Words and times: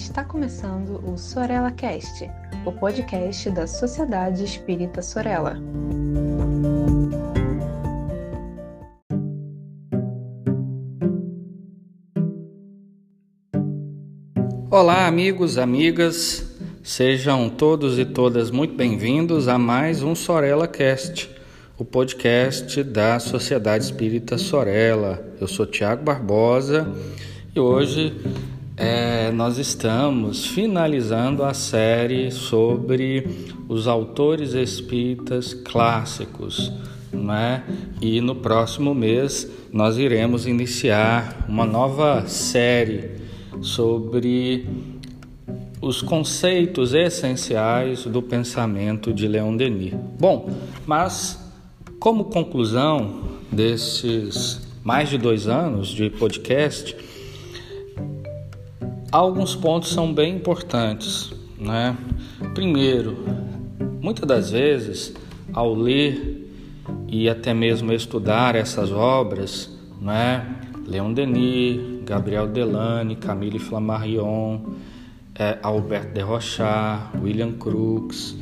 Está 0.00 0.24
começando 0.24 0.98
o 1.06 1.16
Sorella 1.16 1.70
Cast, 1.70 2.28
o 2.64 2.72
podcast 2.72 3.50
da 3.50 3.66
Sociedade 3.66 4.42
Espírita 4.42 5.02
Sorella. 5.02 5.56
Olá, 14.70 15.06
amigos, 15.06 15.58
amigas, 15.58 16.50
sejam 16.82 17.50
todos 17.50 17.98
e 17.98 18.04
todas 18.04 18.50
muito 18.50 18.74
bem-vindos 18.74 19.48
a 19.48 19.58
mais 19.58 20.02
um 20.02 20.14
Sorella 20.14 20.66
Cast, 20.66 21.30
o 21.78 21.84
podcast 21.84 22.82
da 22.82 23.20
Sociedade 23.20 23.84
Espírita 23.84 24.38
Sorella. 24.38 25.22
Eu 25.38 25.46
sou 25.46 25.66
Tiago 25.66 26.02
Barbosa 26.02 26.90
e 27.54 27.60
hoje 27.60 28.16
é, 28.80 29.30
nós 29.30 29.58
estamos 29.58 30.46
finalizando 30.46 31.44
a 31.44 31.52
série 31.52 32.30
sobre 32.30 33.26
os 33.68 33.86
autores 33.86 34.54
espíritas 34.54 35.52
clássicos, 35.52 36.72
não 37.12 37.34
é? 37.34 37.62
E 38.00 38.22
no 38.22 38.34
próximo 38.34 38.94
mês 38.94 39.46
nós 39.70 39.98
iremos 39.98 40.46
iniciar 40.46 41.44
uma 41.46 41.66
nova 41.66 42.26
série 42.26 43.20
sobre 43.60 44.66
os 45.82 46.00
conceitos 46.00 46.94
essenciais 46.94 48.06
do 48.06 48.22
pensamento 48.22 49.12
de 49.12 49.28
Leon 49.28 49.58
Denis. 49.58 49.92
Bom, 50.18 50.48
mas 50.86 51.38
como 51.98 52.24
conclusão 52.24 53.24
desses 53.52 54.66
mais 54.82 55.10
de 55.10 55.18
dois 55.18 55.46
anos 55.46 55.88
de 55.88 56.08
podcast, 56.08 56.96
alguns 59.10 59.54
pontos 59.54 59.90
são 59.90 60.12
bem 60.12 60.36
importantes, 60.36 61.32
né? 61.58 61.96
Primeiro, 62.54 63.16
muitas 64.00 64.26
das 64.26 64.50
vezes, 64.50 65.14
ao 65.52 65.74
ler 65.74 66.48
e 67.08 67.28
até 67.28 67.52
mesmo 67.52 67.92
estudar 67.92 68.54
essas 68.54 68.92
obras, 68.92 69.70
né? 70.00 70.46
Leon 70.86 71.12
Denis, 71.12 72.02
Gabriel 72.04 72.48
Delane, 72.48 73.16
Camille 73.16 73.58
Flammarion, 73.58 74.60
é, 75.34 75.58
Albert 75.62 76.12
de 76.12 76.20
Rochard, 76.20 77.18
William 77.22 77.52
Crookes, 77.52 78.36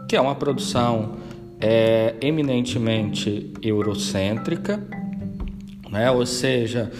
que 0.09 0.15
é 0.15 0.21
uma 0.21 0.33
produção 0.33 1.11
é, 1.59 2.15
eminentemente 2.21 3.53
eurocêntrica, 3.61 4.83
né? 5.91 6.09
ou 6.09 6.25
seja, 6.25 6.91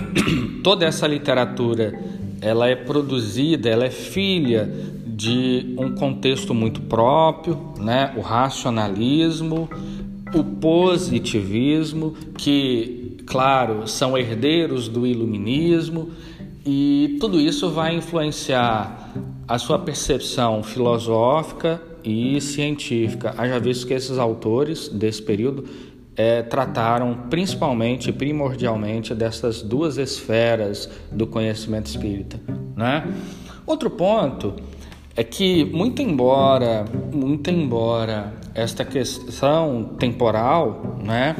toda 0.62 0.84
essa 0.84 1.06
literatura 1.06 1.98
ela 2.40 2.68
é 2.68 2.74
produzida, 2.74 3.68
ela 3.68 3.84
é 3.84 3.90
filha 3.90 4.70
de 5.06 5.74
um 5.78 5.94
contexto 5.94 6.52
muito 6.52 6.80
próprio, 6.80 7.72
né? 7.78 8.12
o 8.16 8.20
racionalismo, 8.20 9.70
o 10.34 10.42
positivismo, 10.42 12.14
que, 12.36 13.18
claro, 13.26 13.86
são 13.86 14.18
herdeiros 14.18 14.88
do 14.88 15.06
iluminismo, 15.06 16.10
e 16.66 17.16
tudo 17.20 17.40
isso 17.40 17.70
vai 17.70 17.94
influenciar 17.94 19.12
a 19.46 19.58
sua 19.58 19.78
percepção 19.78 20.62
filosófica 20.62 21.80
e 22.04 22.40
científica. 22.40 23.34
Haja 23.36 23.60
visto 23.60 23.86
que 23.86 23.94
esses 23.94 24.18
autores 24.18 24.88
desse 24.88 25.22
período 25.22 25.64
é, 26.16 26.42
trataram 26.42 27.26
principalmente 27.30 28.12
primordialmente 28.12 29.14
dessas 29.14 29.62
duas 29.62 29.96
esferas 29.96 30.88
do 31.10 31.26
conhecimento 31.26 31.86
espírita. 31.86 32.40
Né? 32.76 33.06
Outro 33.66 33.90
ponto 33.90 34.54
é 35.16 35.22
que 35.22 35.64
muito 35.64 36.02
embora, 36.02 36.84
muito 37.12 37.50
embora 37.50 38.32
esta 38.54 38.84
questão 38.84 39.94
temporal, 39.98 40.96
né, 41.02 41.36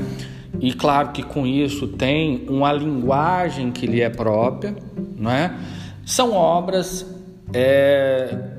e 0.61 0.73
claro 0.73 1.11
que 1.11 1.23
com 1.23 1.47
isso 1.47 1.89
tem 1.89 2.47
uma 2.49 2.73
linguagem 2.73 3.71
que 3.71 3.87
lhe 3.87 4.01
é 4.01 4.11
própria, 4.11 4.77
né, 5.17 5.59
são 6.05 6.33
obras 6.33 7.07
é, 7.53 8.52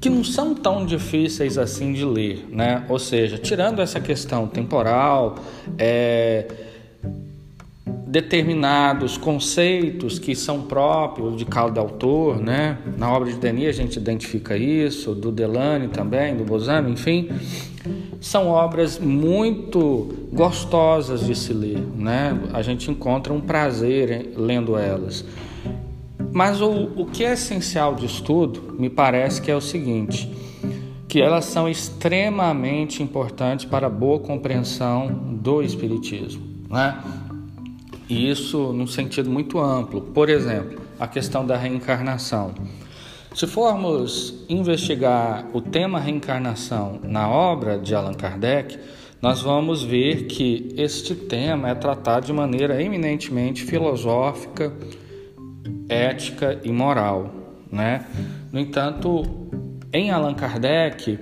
que 0.00 0.08
não 0.08 0.22
são 0.22 0.54
tão 0.54 0.86
difíceis 0.86 1.58
assim 1.58 1.92
de 1.92 2.04
ler, 2.04 2.46
né? 2.50 2.84
Ou 2.88 2.98
seja, 2.98 3.36
tirando 3.36 3.80
essa 3.80 4.00
questão 4.00 4.46
temporal, 4.46 5.36
é, 5.76 6.46
determinados 8.06 9.18
conceitos 9.18 10.18
que 10.18 10.34
são 10.34 10.62
próprios 10.62 11.36
de 11.36 11.44
cada 11.44 11.80
autor, 11.80 12.40
né? 12.40 12.78
Na 12.96 13.12
obra 13.12 13.30
de 13.30 13.38
Denis 13.38 13.68
a 13.68 13.72
gente 13.72 13.96
identifica 13.96 14.56
isso, 14.56 15.14
do 15.14 15.32
Delane 15.32 15.88
também, 15.88 16.36
do 16.36 16.44
Bozano, 16.44 16.88
enfim, 16.88 17.28
são 18.20 18.48
obras 18.48 18.98
muito 18.98 20.28
gostosas 20.32 21.26
de 21.26 21.34
se 21.34 21.52
ler, 21.52 21.80
né? 21.96 22.38
A 22.52 22.62
gente 22.62 22.90
encontra 22.90 23.32
um 23.32 23.40
prazer 23.40 24.32
lendo 24.36 24.76
elas. 24.76 25.24
Mas 26.32 26.60
o, 26.60 26.90
o 26.96 27.06
que 27.06 27.24
é 27.24 27.32
essencial 27.32 27.94
de 27.94 28.06
estudo, 28.06 28.74
me 28.78 28.90
parece 28.90 29.40
que 29.40 29.50
é 29.50 29.56
o 29.56 29.60
seguinte, 29.60 30.30
que 31.08 31.20
elas 31.20 31.46
são 31.46 31.68
extremamente 31.68 33.02
importantes 33.02 33.64
para 33.64 33.86
a 33.86 33.90
boa 33.90 34.20
compreensão 34.20 35.08
do 35.08 35.62
Espiritismo, 35.62 36.46
né? 36.68 37.02
E 38.08 38.30
isso 38.30 38.72
num 38.72 38.86
sentido 38.86 39.30
muito 39.30 39.58
amplo. 39.58 40.00
Por 40.00 40.28
exemplo, 40.28 40.80
a 40.98 41.06
questão 41.06 41.46
da 41.46 41.56
reencarnação. 41.56 42.54
Se 43.34 43.46
formos 43.46 44.44
investigar 44.48 45.46
o 45.52 45.60
tema 45.60 46.00
reencarnação 46.00 46.98
na 47.04 47.28
obra 47.28 47.78
de 47.78 47.94
Allan 47.94 48.14
Kardec, 48.14 48.78
nós 49.20 49.42
vamos 49.42 49.82
ver 49.82 50.26
que 50.26 50.74
este 50.76 51.14
tema 51.14 51.68
é 51.68 51.74
tratado 51.74 52.26
de 52.26 52.32
maneira 52.32 52.82
eminentemente 52.82 53.64
filosófica, 53.64 54.72
ética 55.88 56.58
e 56.62 56.70
moral, 56.70 57.34
né? 57.70 58.04
No 58.52 58.60
entanto, 58.60 59.22
em 59.92 60.10
Allan 60.10 60.34
Kardec, 60.34 61.18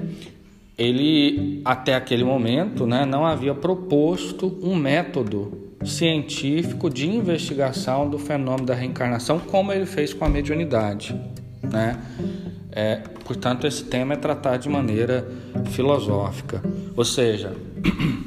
ele 0.77 1.63
até 1.65 1.95
aquele 1.95 2.25
momento, 2.25 2.87
né, 2.87 3.05
não 3.05 3.25
havia 3.25 3.55
proposto 3.55 4.59
um 4.63 4.75
método 4.75 5.67
científico 5.85 6.91
de 6.91 7.09
investigação 7.09 8.09
do 8.09 8.19
fenômeno 8.19 8.67
da 8.67 8.75
reencarnação, 8.75 9.39
como 9.39 9.73
ele 9.73 9.87
fez 9.87 10.13
com 10.13 10.25
a 10.25 10.29
mediunidade. 10.29 11.19
Né? 11.63 11.99
É, 12.73 12.97
portanto, 13.25 13.67
esse 13.67 13.85
tema 13.85 14.15
é 14.15 14.17
tratado 14.17 14.65
de 14.65 14.69
maneira 14.69 15.27
filosófica, 15.71 16.63
ou 16.97 17.05
seja, 17.05 17.53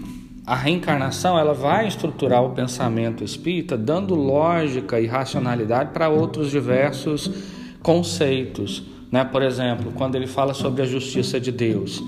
a 0.49 0.55
reencarnação 0.55 1.37
ela 1.37 1.53
vai 1.53 1.87
estruturar 1.87 2.43
o 2.43 2.49
pensamento 2.49 3.23
espírita, 3.23 3.77
dando 3.77 4.15
lógica 4.15 4.99
e 4.99 5.05
racionalidade 5.05 5.91
para 5.93 6.09
outros 6.09 6.49
diversos 6.49 7.29
conceitos, 7.83 8.83
Né? 9.11 9.23
Por 9.23 9.43
exemplo, 9.43 9.91
quando 9.91 10.15
ele 10.15 10.25
fala 10.25 10.55
sobre 10.55 10.81
a 10.81 10.85
justiça 10.85 11.39
de 11.39 11.51
Deus, 11.51 12.03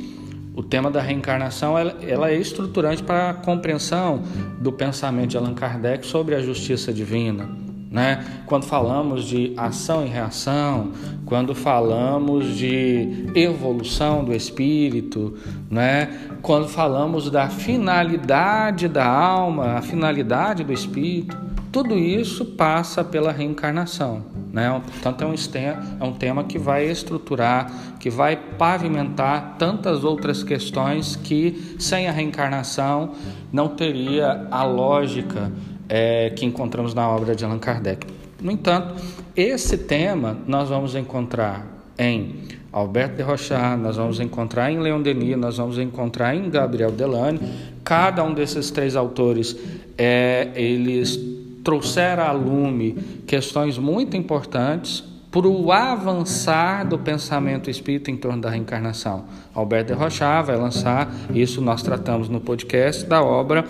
o 0.55 0.63
tema 0.63 0.89
da 0.89 0.99
reencarnação 1.01 1.77
ela, 1.77 1.95
ela 2.01 2.31
é 2.31 2.35
estruturante 2.35 3.03
para 3.03 3.29
a 3.29 3.33
compreensão 3.35 4.23
do 4.59 4.71
pensamento 4.71 5.29
de 5.29 5.37
Allan 5.37 5.53
Kardec 5.53 6.03
sobre 6.03 6.33
a 6.33 6.41
justiça 6.41 6.91
divina. 6.91 7.47
Né? 7.91 8.23
Quando 8.45 8.63
falamos 8.63 9.25
de 9.25 9.53
ação 9.57 10.05
e 10.05 10.07
reação, 10.07 10.93
quando 11.25 11.53
falamos 11.53 12.55
de 12.55 13.27
evolução 13.35 14.23
do 14.23 14.33
espírito, 14.33 15.37
né? 15.69 16.29
quando 16.41 16.69
falamos 16.69 17.29
da 17.29 17.49
finalidade 17.49 18.87
da 18.87 19.05
alma, 19.05 19.73
a 19.73 19.81
finalidade 19.81 20.63
do 20.63 20.71
espírito, 20.71 21.37
tudo 21.69 21.97
isso 21.97 22.45
passa 22.45 23.03
pela 23.03 23.29
reencarnação. 23.29 24.23
Né? 24.53 24.69
Portanto, 24.85 25.23
é 25.23 25.27
um, 25.27 25.33
é 25.33 26.03
um 26.03 26.13
tema 26.13 26.45
que 26.45 26.57
vai 26.57 26.85
estruturar, 26.85 27.71
que 27.99 28.09
vai 28.09 28.37
pavimentar 28.37 29.55
tantas 29.57 30.05
outras 30.05 30.43
questões 30.43 31.17
que, 31.17 31.75
sem 31.77 32.07
a 32.07 32.11
reencarnação, 32.11 33.11
não 33.51 33.67
teria 33.67 34.47
a 34.49 34.63
lógica 34.63 35.51
é, 35.91 36.29
que 36.29 36.45
encontramos 36.45 36.93
na 36.93 37.09
obra 37.09 37.35
de 37.35 37.43
Allan 37.43 37.59
Kardec. 37.59 38.07
No 38.39 38.49
entanto, 38.49 38.95
esse 39.35 39.77
tema 39.77 40.37
nós 40.47 40.69
vamos 40.69 40.95
encontrar 40.95 41.67
em 41.99 42.35
Alberto 42.71 43.17
de 43.17 43.23
Rochard, 43.23 43.83
nós 43.83 43.97
vamos 43.97 44.21
encontrar 44.21 44.71
em 44.71 44.79
Leon 44.79 45.01
Denis, 45.01 45.37
nós 45.37 45.57
vamos 45.57 45.77
encontrar 45.77 46.33
em 46.33 46.49
Gabriel 46.49 46.91
Delane. 46.91 47.39
Cada 47.83 48.23
um 48.23 48.33
desses 48.33 48.71
três 48.71 48.95
autores, 48.95 49.53
é, 49.97 50.49
eles 50.55 51.19
trouxeram 51.61 52.23
à 52.23 52.31
lume 52.31 52.93
questões 53.27 53.77
muito 53.77 54.15
importantes 54.15 55.03
para 55.29 55.47
o 55.47 55.71
avançar 55.71 56.87
do 56.87 56.97
pensamento 56.97 57.69
espírita 57.69 58.09
em 58.09 58.17
torno 58.17 58.41
da 58.41 58.49
reencarnação. 58.49 59.25
Alberto 59.53 59.93
de 59.93 59.99
Rochard 59.99 60.47
vai 60.47 60.57
lançar, 60.57 61.13
isso 61.33 61.61
nós 61.61 61.83
tratamos 61.83 62.29
no 62.29 62.39
podcast, 62.39 63.05
da 63.05 63.21
obra 63.21 63.65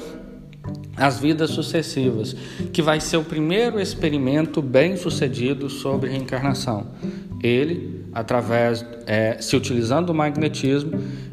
as 0.95 1.19
vidas 1.19 1.49
sucessivas, 1.51 2.35
que 2.71 2.81
vai 2.81 2.99
ser 2.99 3.17
o 3.17 3.23
primeiro 3.23 3.79
experimento 3.79 4.61
bem 4.61 4.95
sucedido 4.95 5.69
sobre 5.69 6.09
reencarnação. 6.09 6.87
Ele, 7.41 8.05
através, 8.13 8.85
é, 9.07 9.37
se 9.41 9.55
utilizando 9.55 10.07
do 10.07 10.13
magnetismo, 10.13 10.91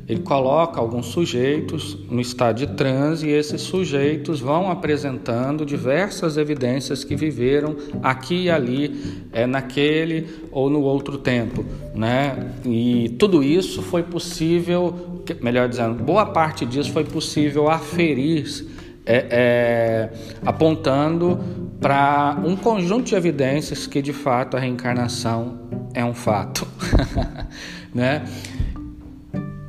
ele 0.09 0.21
coloca 0.21 0.81
alguns 0.81 1.07
sujeitos 1.07 1.99
no 2.11 2.19
estado 2.19 2.57
de 2.57 2.67
transe 2.69 3.27
e 3.29 3.31
esses 3.31 3.61
sujeitos 3.61 4.41
vão 4.41 4.71
apresentando 4.71 5.67
diversas 5.67 6.39
evidências 6.39 7.05
que 7.05 7.15
viveram 7.15 7.77
aqui 8.03 8.45
e 8.45 8.51
ali, 8.51 9.27
é, 9.33 9.47
naquele 9.47 10.27
ou 10.51 10.71
no 10.71 10.81
outro 10.81 11.19
tempo. 11.19 11.63
Né? 11.95 12.53
E 12.65 13.17
tudo 13.19 13.43
isso 13.43 13.83
foi 13.83 14.03
possível, 14.03 15.23
melhor 15.43 15.69
dizendo, 15.69 16.03
boa 16.03 16.25
parte 16.25 16.65
disso 16.65 16.91
foi 16.91 17.05
possível 17.05 17.69
aferir 17.69 18.47
é, 19.09 19.27
é, 19.31 20.11
apontando 20.45 21.41
para 21.81 22.39
um 22.45 22.55
conjunto 22.55 23.07
de 23.07 23.15
evidências 23.15 23.87
que 23.87 24.03
de 24.03 24.13
fato 24.13 24.57
a 24.57 24.61
reencarnação 24.61 25.59
é 25.95 26.05
um 26.05 26.13
fato, 26.13 26.69
né? 27.95 28.25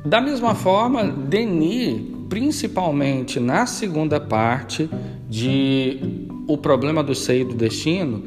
Da 0.04 0.20
mesma 0.20 0.54
forma, 0.54 1.04
Denis, 1.04 2.02
principalmente 2.28 3.40
na 3.40 3.64
segunda 3.64 4.20
parte 4.20 4.90
de 5.28 6.28
O 6.46 6.58
Problema 6.58 7.02
do 7.02 7.14
Seio 7.14 7.46
do 7.48 7.54
Destino, 7.54 8.24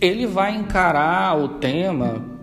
ele 0.00 0.26
vai 0.26 0.56
encarar 0.56 1.38
o 1.38 1.48
tema 1.48 2.35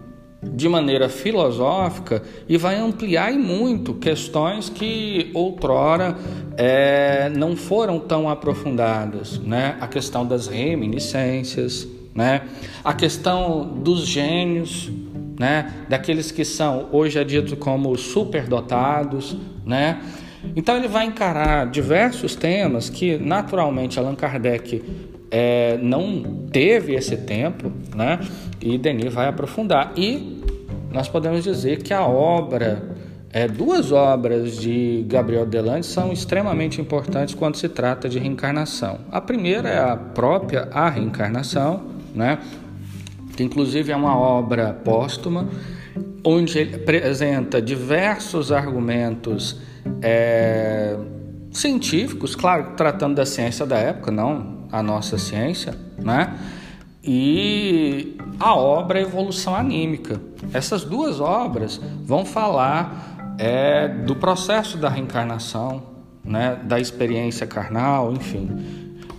de 0.51 0.67
maneira 0.67 1.09
filosófica 1.09 2.21
e 2.47 2.57
vai 2.57 2.75
ampliar 2.75 3.33
e 3.33 3.37
muito 3.37 3.93
questões 3.93 4.69
que 4.69 5.31
outrora 5.33 6.15
é, 6.57 7.29
não 7.29 7.55
foram 7.55 7.99
tão 7.99 8.29
aprofundadas, 8.29 9.39
né? 9.39 9.77
A 9.79 9.87
questão 9.87 10.25
das 10.25 10.47
reminiscências, 10.47 11.87
né? 12.13 12.41
A 12.83 12.93
questão 12.93 13.65
dos 13.65 14.05
gênios, 14.05 14.91
né? 15.39 15.71
Daqueles 15.89 16.31
que 16.31 16.45
são 16.45 16.87
hoje 16.91 17.17
é 17.17 17.23
dito 17.23 17.55
como 17.55 17.95
superdotados, 17.97 19.35
né? 19.65 20.01
Então 20.55 20.75
ele 20.75 20.87
vai 20.87 21.05
encarar 21.05 21.67
diversos 21.67 22.35
temas 22.35 22.89
que 22.89 23.17
naturalmente 23.17 23.97
Allan 23.97 24.15
Kardec 24.15 24.83
é, 25.35 25.79
não 25.81 26.45
teve 26.51 26.93
esse 26.93 27.17
tempo, 27.17 27.71
né? 27.95 28.19
E 28.61 28.77
Denis 28.77 29.11
vai 29.11 29.27
aprofundar. 29.27 29.91
E 29.97 30.43
nós 30.91 31.09
podemos 31.09 31.43
dizer 31.43 31.81
que 31.81 31.91
a 31.91 32.05
obra, 32.05 32.83
é, 33.31 33.47
duas 33.47 33.91
obras 33.91 34.55
de 34.55 35.03
Gabriel 35.07 35.47
Delande 35.47 35.87
são 35.87 36.13
extremamente 36.13 36.79
importantes 36.79 37.33
quando 37.33 37.55
se 37.55 37.67
trata 37.67 38.07
de 38.07 38.19
reencarnação. 38.19 38.99
A 39.11 39.19
primeira 39.19 39.69
é 39.69 39.79
a 39.79 39.97
própria 39.97 40.69
A 40.71 40.87
Reencarnação, 40.87 41.81
né? 42.13 42.37
que 43.35 43.41
inclusive 43.41 43.91
é 43.91 43.95
uma 43.95 44.15
obra 44.15 44.71
póstuma, 44.85 45.49
onde 46.23 46.59
ele 46.59 46.75
apresenta 46.75 47.59
diversos 47.59 48.51
argumentos. 48.51 49.59
É, 49.99 50.95
científicos, 51.51 52.35
claro, 52.35 52.73
tratando 52.75 53.15
da 53.15 53.25
ciência 53.25 53.65
da 53.65 53.77
época, 53.77 54.11
não 54.11 54.52
a 54.73 54.81
nossa 54.81 55.19
ciência, 55.19 55.75
né? 55.99 56.35
E 57.03 58.17
a 58.39 58.55
obra 58.55 58.99
Evolução 58.99 59.55
Anímica. 59.55 60.19
Essas 60.51 60.83
duas 60.83 61.19
obras 61.19 61.79
vão 62.03 62.25
falar 62.25 63.35
é, 63.37 63.87
do 63.87 64.15
processo 64.15 64.77
da 64.77 64.89
reencarnação, 64.89 65.83
né? 66.25 66.59
da 66.63 66.79
experiência 66.79 67.45
carnal, 67.45 68.13
enfim. 68.13 68.49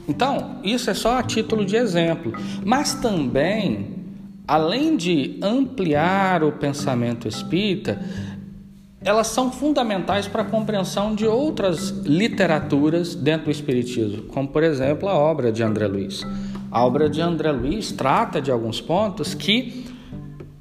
Então, 0.08 0.56
isso 0.64 0.90
é 0.90 0.94
só 0.94 1.18
a 1.18 1.22
título 1.22 1.64
de 1.64 1.76
exemplo, 1.76 2.32
mas 2.64 2.94
também, 2.94 3.94
além 4.48 4.96
de 4.96 5.38
ampliar 5.40 6.42
o 6.42 6.52
pensamento 6.52 7.28
espírita, 7.28 8.00
elas 9.04 9.26
são 9.26 9.52
fundamentais 9.52 10.26
para 10.26 10.42
a 10.42 10.44
compreensão 10.44 11.14
de 11.14 11.26
outras 11.26 11.90
literaturas 12.04 13.14
dentro 13.14 13.46
do 13.46 13.50
Espiritismo, 13.50 14.22
como 14.22 14.48
por 14.48 14.62
exemplo 14.62 15.08
a 15.08 15.14
obra 15.14 15.52
de 15.52 15.62
André 15.62 15.86
Luiz. 15.86 16.26
A 16.70 16.84
obra 16.84 17.08
de 17.08 17.20
André 17.20 17.52
Luiz 17.52 17.92
trata 17.92 18.40
de 18.40 18.50
alguns 18.50 18.80
pontos 18.80 19.34
que, 19.34 19.86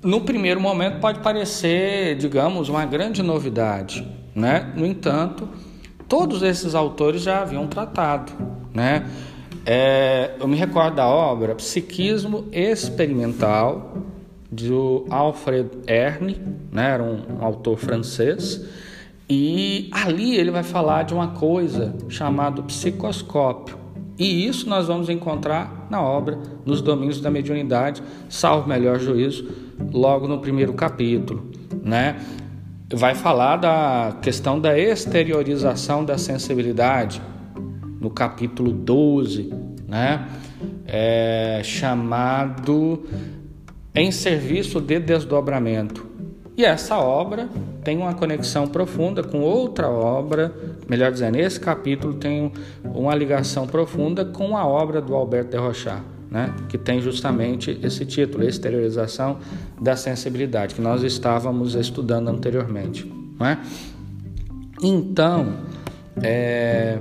no 0.04 0.22
primeiro 0.22 0.60
momento, 0.60 1.00
pode 1.00 1.20
parecer, 1.20 2.16
digamos, 2.18 2.68
uma 2.68 2.86
grande 2.86 3.24
novidade, 3.24 4.06
né? 4.36 4.72
No 4.76 4.86
entanto, 4.86 5.48
todos 6.08 6.44
esses 6.44 6.76
autores 6.76 7.24
já 7.24 7.42
haviam 7.42 7.66
tratado, 7.66 8.32
né? 8.74 9.08
É, 9.66 10.32
eu 10.40 10.48
me 10.48 10.58
recordo 10.58 10.96
da 10.96 11.08
obra 11.08 11.56
Psiquismo 11.56 12.46
Experimental 12.52 14.13
do 14.54 15.06
Alfred 15.10 15.70
Erne, 15.88 16.40
né, 16.72 16.92
era 16.92 17.04
um, 17.04 17.44
autor 17.44 17.78
francês, 17.78 18.64
e 19.30 19.90
ali 19.92 20.36
ele 20.36 20.52
vai 20.52 20.64
falar 20.64 21.04
de 21.04 21.14
uma 21.14 21.30
coisa 21.30 21.96
chamada 22.08 22.62
psicoscópio. 22.62 23.78
E 24.18 24.46
isso 24.46 24.70
nós 24.70 24.88
vamos 24.88 25.10
encontrar 25.10 25.88
na 25.90 26.02
obra 26.02 26.38
Nos 26.66 26.82
Domínios 26.82 27.20
da 27.20 27.32
Mediunidade, 27.32 28.04
salvo 28.30 28.70
melhor 28.70 29.00
juízo, 29.00 29.50
logo 29.92 30.28
no 30.28 30.40
primeiro 30.40 30.74
capítulo, 30.74 31.52
né? 31.84 32.22
Vai 32.94 33.16
falar 33.16 33.58
da 33.58 34.18
questão 34.22 34.60
da 34.60 34.78
exteriorização 34.78 36.06
da 36.06 36.18
sensibilidade, 36.18 37.20
no 38.00 38.12
capítulo 38.12 38.72
12, 38.72 39.52
né? 39.88 40.28
É 40.86 41.62
chamado 41.64 43.04
em 43.96 44.12
serviço 44.12 44.82
de 44.82 45.00
desdobramento. 45.00 46.14
E 46.56 46.64
essa 46.64 47.00
obra 47.00 47.50
tem 47.84 47.98
uma 47.98 48.14
conexão 48.14 48.68
profunda 48.68 49.24
com 49.24 49.40
outra 49.42 49.90
obra, 49.90 50.54
melhor 50.88 51.12
dizendo, 51.12 51.38
esse 51.38 51.60
capítulo 51.60 52.14
tem 52.14 52.52
uma 52.84 53.16
ligação 53.16 53.66
profunda 53.66 54.24
com 54.24 54.56
a 54.56 54.66
obra 54.66 55.02
do 55.02 55.16
Alberto 55.16 55.52
de 55.52 55.58
Rochard, 55.58 56.04
né? 56.30 56.54
que 56.70 56.78
tem 56.78 57.02
justamente 57.02 57.80
esse 57.82 58.06
título, 58.06 58.44
Exteriorização 58.44 59.40
da 59.82 59.96
Sensibilidade, 59.96 60.76
que 60.76 60.82
nós 60.82 61.02
estávamos 61.02 61.74
estudando 61.74 62.30
anteriormente. 62.30 63.12
Não 63.40 63.48
é? 63.48 63.60
Então, 64.82 65.54
é, 66.22 67.00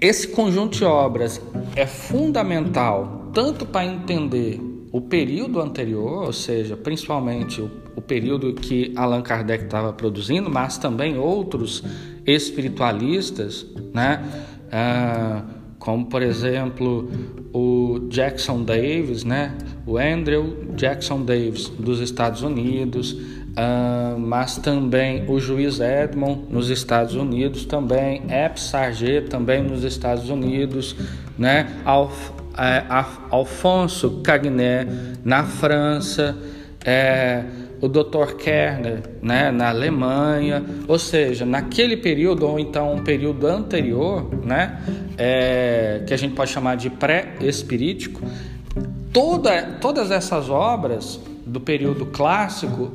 esse 0.00 0.26
conjunto 0.28 0.78
de 0.78 0.84
obras 0.84 1.40
é 1.76 1.86
fundamental 1.86 3.30
tanto 3.32 3.64
para 3.66 3.84
entender 3.84 4.75
o 4.96 5.00
período 5.02 5.60
anterior, 5.60 6.24
ou 6.24 6.32
seja, 6.32 6.74
principalmente 6.74 7.60
o, 7.60 7.70
o 7.94 8.00
período 8.00 8.54
que 8.54 8.94
Allan 8.96 9.20
Kardec 9.20 9.64
estava 9.64 9.92
produzindo, 9.92 10.48
mas 10.48 10.78
também 10.78 11.18
outros 11.18 11.84
espiritualistas, 12.24 13.66
né? 13.92 14.24
Ah, 14.72 15.42
como 15.78 16.06
por 16.06 16.22
exemplo 16.22 17.10
o 17.52 18.06
Jackson 18.08 18.62
Davis, 18.62 19.22
né? 19.22 19.54
O 19.86 19.98
Andrew 19.98 20.64
Jackson 20.74 21.22
Davis, 21.22 21.68
dos 21.68 22.00
Estados 22.00 22.40
Unidos, 22.40 23.12
uh, 23.12 24.18
mas 24.18 24.56
também 24.56 25.28
o 25.28 25.38
juiz 25.38 25.78
Edmond, 25.78 26.44
nos 26.50 26.70
Estados 26.70 27.14
Unidos, 27.14 27.66
também 27.66 28.22
Ep 28.30 28.58
Sarget, 28.58 29.28
também 29.28 29.62
nos 29.62 29.84
Estados 29.84 30.30
Unidos, 30.30 30.96
né? 31.38 31.80
Alf, 31.84 32.30
Alfonso 33.30 34.22
Cagné, 34.22 34.86
na 35.24 35.44
França, 35.44 36.36
é, 36.84 37.44
o 37.80 37.88
Dr. 37.88 38.36
Kerner, 38.38 39.02
né, 39.20 39.50
na 39.50 39.68
Alemanha, 39.68 40.64
ou 40.88 40.98
seja, 40.98 41.44
naquele 41.44 41.96
período 41.96 42.46
ou 42.46 42.58
então 42.58 42.94
um 42.94 43.02
período 43.02 43.46
anterior, 43.46 44.28
né, 44.44 44.80
é, 45.18 46.02
que 46.06 46.14
a 46.14 46.16
gente 46.16 46.34
pode 46.34 46.50
chamar 46.50 46.76
de 46.76 46.88
pré-espirítico, 46.88 48.22
toda, 49.12 49.62
todas 49.80 50.10
essas 50.10 50.48
obras 50.48 51.20
do 51.44 51.60
período 51.60 52.06
clássico, 52.06 52.92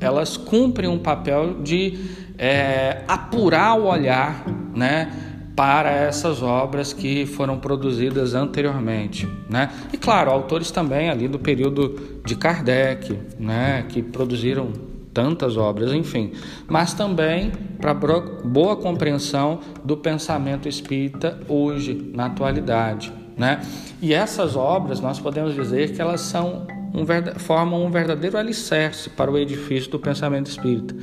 elas 0.00 0.36
cumprem 0.36 0.88
um 0.88 0.98
papel 0.98 1.62
de 1.62 1.98
é, 2.36 3.02
apurar 3.06 3.78
o 3.78 3.86
olhar, 3.86 4.44
né, 4.74 5.31
para 5.54 5.90
essas 5.90 6.42
obras 6.42 6.92
que 6.92 7.26
foram 7.26 7.58
produzidas 7.58 8.34
anteriormente, 8.34 9.28
né? 9.50 9.70
E 9.92 9.98
claro, 9.98 10.30
autores 10.30 10.70
também 10.70 11.10
ali 11.10 11.28
do 11.28 11.38
período 11.38 12.20
de 12.24 12.34
Kardec, 12.34 13.18
né, 13.38 13.84
que 13.88 14.02
produziram 14.02 14.72
tantas 15.12 15.58
obras, 15.58 15.92
enfim, 15.92 16.32
mas 16.66 16.94
também 16.94 17.52
para 17.78 17.92
boa 17.92 18.76
compreensão 18.76 19.60
do 19.84 19.96
pensamento 19.96 20.68
espírita 20.68 21.38
hoje, 21.46 22.10
na 22.14 22.26
atualidade, 22.26 23.12
né? 23.36 23.60
E 24.00 24.14
essas 24.14 24.56
obras 24.56 25.00
nós 25.00 25.18
podemos 25.18 25.54
dizer 25.54 25.92
que 25.92 26.00
elas 26.00 26.22
são 26.22 26.66
um, 26.94 27.04
formam 27.38 27.84
um 27.84 27.90
verdadeiro 27.90 28.38
alicerce 28.38 29.10
para 29.10 29.30
o 29.30 29.36
edifício 29.36 29.90
do 29.90 29.98
pensamento 29.98 30.46
espírita, 30.46 30.94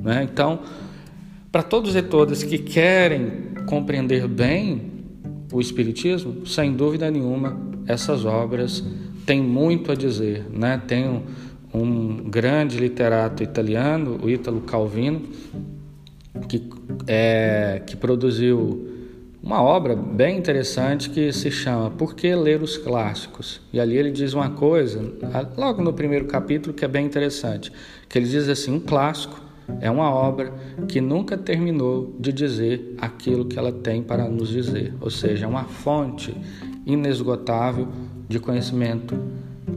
né? 0.00 0.22
Então, 0.22 0.60
para 1.50 1.62
todos 1.62 1.96
e 1.96 2.02
todas 2.02 2.44
que 2.44 2.58
querem 2.58 3.55
compreender 3.66 4.26
bem 4.26 4.96
o 5.52 5.60
Espiritismo, 5.60 6.46
sem 6.46 6.72
dúvida 6.72 7.10
nenhuma, 7.10 7.58
essas 7.86 8.24
obras 8.24 8.84
têm 9.24 9.42
muito 9.42 9.92
a 9.92 9.94
dizer. 9.94 10.46
Né? 10.50 10.80
Tem 10.86 11.08
um, 11.08 11.22
um 11.72 12.16
grande 12.30 12.78
literato 12.78 13.42
italiano, 13.42 14.18
o 14.22 14.30
Ítalo 14.30 14.60
Calvino, 14.62 15.22
que, 16.48 16.68
é, 17.06 17.82
que 17.86 17.96
produziu 17.96 18.94
uma 19.42 19.62
obra 19.62 19.94
bem 19.94 20.36
interessante 20.36 21.08
que 21.08 21.32
se 21.32 21.50
chama 21.50 21.90
Por 21.90 22.14
que 22.14 22.34
ler 22.34 22.62
os 22.62 22.76
clássicos? 22.76 23.60
E 23.72 23.78
ali 23.78 23.96
ele 23.96 24.10
diz 24.10 24.34
uma 24.34 24.50
coisa, 24.50 25.00
logo 25.56 25.82
no 25.82 25.92
primeiro 25.92 26.26
capítulo, 26.26 26.74
que 26.74 26.84
é 26.84 26.88
bem 26.88 27.06
interessante, 27.06 27.70
que 28.08 28.18
ele 28.18 28.26
diz 28.26 28.48
assim, 28.48 28.72
um 28.72 28.80
clássico 28.80 29.45
é 29.80 29.90
uma 29.90 30.10
obra 30.10 30.52
que 30.88 31.00
nunca 31.00 31.36
terminou 31.36 32.14
de 32.18 32.32
dizer 32.32 32.94
aquilo 32.98 33.44
que 33.44 33.58
ela 33.58 33.72
tem 33.72 34.02
para 34.02 34.28
nos 34.28 34.48
dizer, 34.48 34.94
ou 35.00 35.10
seja, 35.10 35.44
é 35.44 35.48
uma 35.48 35.64
fonte 35.64 36.34
inesgotável 36.84 37.88
de 38.28 38.38
conhecimento, 38.38 39.18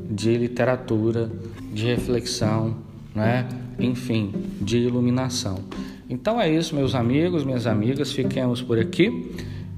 de 0.10 0.38
literatura, 0.38 1.30
de 1.74 1.86
reflexão, 1.86 2.78
né? 3.16 3.48
enfim, 3.80 4.34
de 4.62 4.78
iluminação. 4.78 5.60
Então 6.10 6.40
é 6.40 6.52
isso, 6.52 6.76
meus 6.76 6.96
amigos, 6.96 7.44
minhas 7.44 7.68
amigas, 7.68 8.12
fiquemos 8.12 8.62
por 8.62 8.80
aqui 8.80 9.32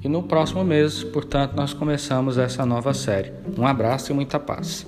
e 0.03 0.09
no 0.09 0.23
próximo 0.23 0.63
mês, 0.63 1.03
portanto, 1.03 1.55
nós 1.55 1.73
começamos 1.73 2.37
essa 2.37 2.65
nova 2.65 2.93
série. 2.93 3.31
Um 3.57 3.67
abraço 3.67 4.11
e 4.11 4.15
muita 4.15 4.39
paz. 4.39 4.87